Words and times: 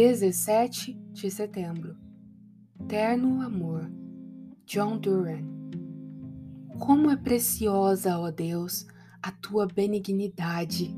17 0.00 0.96
de 1.10 1.28
setembro. 1.28 1.96
Terno 2.86 3.42
amor. 3.42 3.90
John 4.64 4.96
Duran. 4.96 5.42
Como 6.78 7.10
é 7.10 7.16
preciosa, 7.16 8.16
ó 8.16 8.30
Deus, 8.30 8.86
a 9.20 9.32
tua 9.32 9.66
benignidade. 9.66 10.96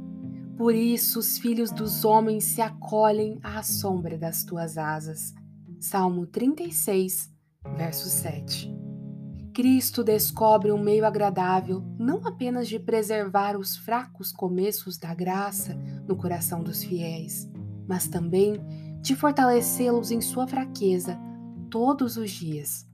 Por 0.55 0.75
isso 0.75 1.19
os 1.19 1.39
filhos 1.39 1.71
dos 1.71 2.05
homens 2.05 2.45
se 2.45 2.61
acolhem 2.61 3.41
à 3.43 3.63
sombra 3.63 4.19
das 4.19 4.45
tuas 4.45 4.77
asas. 4.77 5.32
Salmo 5.79 6.27
36, 6.27 7.32
verso 7.79 8.07
7. 8.07 8.71
Cristo 9.55 10.05
descobre 10.05 10.73
um 10.73 10.79
meio 10.79 11.07
agradável 11.07 11.82
não 11.98 12.27
apenas 12.27 12.69
de 12.69 12.79
preservar 12.79 13.57
os 13.57 13.79
fracos 13.79 14.30
começos 14.30 14.98
da 14.98 15.14
graça 15.14 15.75
no 16.07 16.15
coração 16.17 16.62
dos 16.62 16.85
fiéis, 16.85 17.48
mas 17.89 18.07
também 18.07 18.61
de 19.01 19.15
fortalecê-los 19.15 20.11
em 20.11 20.21
sua 20.21 20.47
fraqueza 20.47 21.19
todos 21.71 22.17
os 22.17 22.31
dias. 22.31 22.89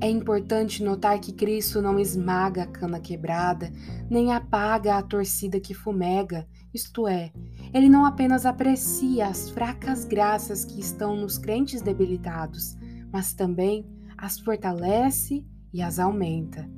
É 0.00 0.08
importante 0.08 0.82
notar 0.82 1.18
que 1.18 1.32
Cristo 1.32 1.82
não 1.82 1.98
esmaga 1.98 2.62
a 2.62 2.66
cana 2.66 3.00
quebrada, 3.00 3.72
nem 4.08 4.32
apaga 4.32 4.96
a 4.96 5.02
torcida 5.02 5.58
que 5.58 5.74
fumega, 5.74 6.46
isto 6.72 7.08
é, 7.08 7.32
ele 7.74 7.88
não 7.88 8.06
apenas 8.06 8.46
aprecia 8.46 9.26
as 9.26 9.50
fracas 9.50 10.04
graças 10.04 10.64
que 10.64 10.80
estão 10.80 11.16
nos 11.16 11.36
crentes 11.36 11.82
debilitados, 11.82 12.76
mas 13.12 13.32
também 13.32 13.84
as 14.16 14.38
fortalece 14.38 15.44
e 15.72 15.82
as 15.82 15.98
aumenta. 15.98 16.68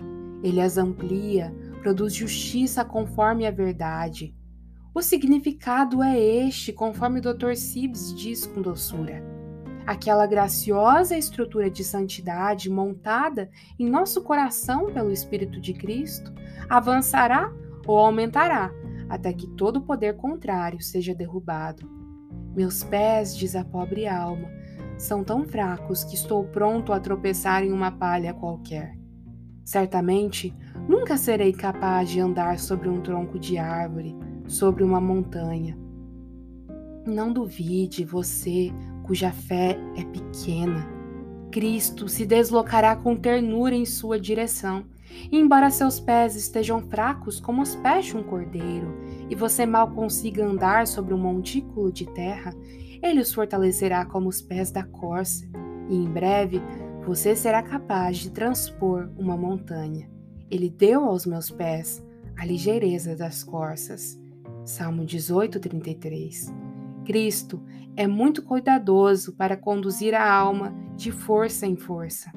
Ele 0.43 0.61
as 0.61 0.79
amplia, 0.79 1.55
produz 1.83 2.15
justiça 2.15 2.85
conforme 2.85 3.47
a 3.47 3.51
verdade, 3.51 4.35
o 4.95 5.01
significado 5.01 6.03
é 6.03 6.19
este, 6.19 6.73
conforme 6.73 7.19
o 7.19 7.23
Dr. 7.23 7.55
Sibbs 7.55 8.15
diz 8.15 8.47
com 8.47 8.61
doçura. 8.61 9.23
Aquela 9.87 10.27
graciosa 10.27 11.17
estrutura 11.17 11.71
de 11.71 11.83
santidade 11.83 12.69
montada 12.69 13.51
em 13.79 13.89
nosso 13.89 14.23
coração 14.23 14.93
pelo 14.93 15.11
Espírito 15.11 15.61
de 15.61 15.73
Cristo 15.73 16.33
avançará 16.69 17.51
ou 17.87 17.99
aumentará 17.99 18.71
até 19.09 19.33
que 19.33 19.47
todo 19.47 19.81
poder 19.81 20.17
contrário 20.17 20.81
seja 20.81 21.15
derrubado. 21.15 21.91
Meus 22.55 22.85
pés, 22.85 23.37
diz 23.37 23.57
a 23.57 23.65
pobre 23.65 24.07
alma, 24.07 24.49
são 24.99 25.25
tão 25.25 25.43
fracos 25.45 26.05
que 26.05 26.15
estou 26.15 26.45
pronto 26.45 26.93
a 26.93 27.01
tropeçar 27.01 27.65
em 27.65 27.73
uma 27.73 27.91
palha 27.91 28.35
qualquer. 28.35 28.97
Certamente, 29.65 30.55
nunca 30.87 31.17
serei 31.17 31.53
capaz 31.53 32.11
de 32.11 32.21
andar 32.21 32.59
sobre 32.59 32.89
um 32.89 33.01
tronco 33.01 33.39
de 33.39 33.59
árvore 33.59 34.15
sobre 34.47 34.83
uma 34.83 35.01
montanha. 35.01 35.77
Não 37.07 37.33
duvide, 37.33 38.05
você 38.05 38.71
cuja 39.03 39.33
fé 39.33 39.77
é 39.97 40.05
pequena. 40.05 40.89
Cristo 41.51 42.09
se 42.09 42.25
deslocará 42.25 42.97
com 42.97 43.17
ternura 43.17 43.75
em 43.75 43.85
sua 43.85 44.19
direção. 44.19 44.85
E 45.31 45.39
embora 45.39 45.71
seus 45.71 46.01
pés 46.01 46.35
estejam 46.35 46.81
fracos 46.81 47.39
como 47.39 47.61
os 47.61 47.75
pés 47.77 48.07
de 48.07 48.17
um 48.17 48.23
cordeiro, 48.23 48.95
e 49.29 49.35
você 49.35 49.67
mal 49.67 49.91
consiga 49.91 50.47
andar 50.47 50.87
sobre 50.87 51.13
um 51.13 51.19
montículo 51.19 51.93
de 51.93 52.07
terra, 52.07 52.55
ele 53.03 53.21
os 53.21 53.33
fortalecerá 53.33 54.07
como 54.07 54.29
os 54.29 54.41
pés 54.41 54.71
da 54.71 54.85
corça, 54.85 55.45
e 55.91 55.97
em 55.97 56.09
breve 56.09 56.63
você 57.05 57.35
será 57.37 57.63
capaz 57.63 58.19
de 58.19 58.31
transpor 58.31 59.11
uma 59.19 59.37
montanha. 59.37 60.09
Ele 60.51 60.71
deu 60.71 61.05
aos 61.05 61.27
meus 61.27 61.51
pés 61.51 62.03
a 62.39 62.47
ligeireza 62.47 63.17
das 63.17 63.43
corças. 63.43 64.22
Salmo 64.65 65.05
18, 65.05 65.59
33. 65.59 66.55
Cristo 67.05 67.63
é 67.97 68.07
muito 68.07 68.43
cuidadoso 68.43 69.33
para 69.33 69.57
conduzir 69.57 70.15
a 70.15 70.33
alma 70.33 70.73
de 70.95 71.11
força 71.11 71.67
em 71.67 71.75
força. 71.75 72.31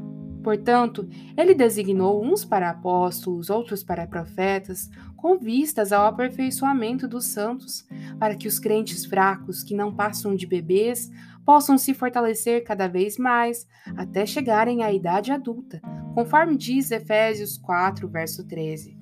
Portanto, 0.43 1.07
ele 1.37 1.53
designou 1.53 2.23
uns 2.23 2.43
para 2.43 2.69
apóstolos, 2.69 3.49
outros 3.49 3.83
para 3.83 4.07
profetas, 4.07 4.89
com 5.15 5.37
vistas 5.37 5.91
ao 5.91 6.05
aperfeiçoamento 6.07 7.07
dos 7.07 7.25
santos, 7.25 7.85
para 8.19 8.35
que 8.35 8.47
os 8.47 8.59
crentes 8.59 9.05
fracos, 9.05 9.63
que 9.63 9.75
não 9.75 9.95
passam 9.95 10.35
de 10.35 10.45
bebês, 10.45 11.11
possam 11.43 11.77
se 11.77 11.93
fortalecer 11.93 12.63
cada 12.63 12.87
vez 12.87 13.17
mais 13.17 13.67
até 13.95 14.25
chegarem 14.25 14.83
à 14.83 14.91
idade 14.91 15.31
adulta, 15.31 15.79
conforme 16.13 16.57
diz 16.57 16.91
Efésios 16.91 17.57
4, 17.57 18.07
verso 18.07 18.47
13. 18.47 18.97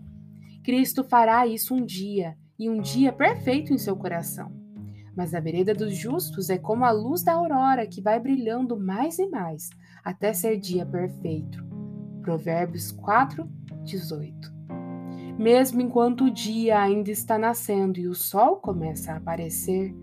Cristo 0.63 1.03
fará 1.03 1.45
isso 1.45 1.73
um 1.73 1.85
dia 1.85 2.37
e 2.57 2.69
um 2.69 2.79
dia 2.79 3.11
perfeito 3.11 3.73
em 3.73 3.77
seu 3.77 3.95
coração. 3.95 4.51
Mas 5.15 5.33
a 5.33 5.39
vereda 5.39 5.73
dos 5.73 5.95
justos 5.95 6.49
é 6.49 6.57
como 6.57 6.85
a 6.85 6.91
luz 6.91 7.23
da 7.23 7.33
aurora 7.33 7.85
que 7.85 8.01
vai 8.01 8.19
brilhando 8.19 8.79
mais 8.79 9.19
e 9.19 9.27
mais 9.27 9.69
até 10.03 10.33
ser 10.33 10.57
dia 10.57 10.85
perfeito. 10.85 11.63
Provérbios 12.21 12.91
4, 12.91 13.47
18. 13.83 14.53
Mesmo 15.37 15.81
enquanto 15.81 16.25
o 16.25 16.31
dia 16.31 16.79
ainda 16.79 17.11
está 17.11 17.37
nascendo 17.37 17.99
e 17.99 18.07
o 18.07 18.15
sol 18.15 18.57
começa 18.57 19.11
a 19.11 19.17
aparecer, 19.17 19.95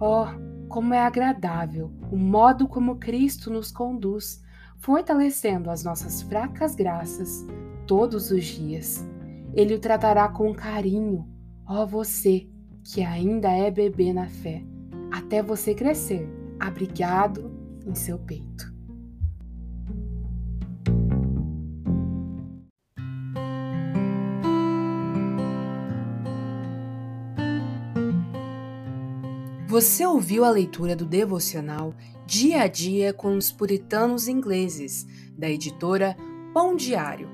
oh, 0.00 0.26
como 0.68 0.92
é 0.92 1.00
agradável 1.00 1.92
o 2.10 2.16
modo 2.16 2.66
como 2.66 2.96
Cristo 2.96 3.50
nos 3.50 3.70
conduz, 3.70 4.42
fortalecendo 4.78 5.70
as 5.70 5.84
nossas 5.84 6.22
fracas 6.22 6.74
graças 6.74 7.46
todos 7.86 8.30
os 8.30 8.44
dias. 8.44 9.06
Ele 9.54 9.74
o 9.74 9.78
tratará 9.78 10.28
com 10.28 10.52
carinho, 10.52 11.28
Ó 11.66 11.86
você 11.86 12.46
que 12.82 13.02
ainda 13.02 13.50
é 13.50 13.70
bebê 13.70 14.12
na 14.12 14.28
fé, 14.28 14.62
até 15.10 15.42
você 15.42 15.74
crescer, 15.74 16.28
abrigado 16.60 17.50
em 17.86 17.94
seu 17.94 18.18
peito. 18.18 18.72
Você 29.66 30.06
ouviu 30.06 30.44
a 30.44 30.50
leitura 30.50 30.94
do 30.94 31.04
devocional 31.04 31.94
Dia 32.26 32.62
a 32.62 32.66
Dia 32.68 33.12
com 33.12 33.36
os 33.36 33.50
Puritanos 33.50 34.28
Ingleses, 34.28 35.04
da 35.36 35.50
editora 35.50 36.16
Pão 36.52 36.76
Diário 36.76 37.33